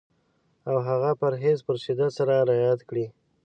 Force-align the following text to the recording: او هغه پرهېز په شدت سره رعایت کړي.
او 0.69 0.75
هغه 0.87 1.11
پرهېز 1.21 1.59
په 1.65 1.73
شدت 1.83 2.11
سره 2.17 2.33
رعایت 2.49 2.81
کړي. 2.89 3.05